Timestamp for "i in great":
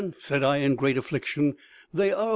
0.43-0.97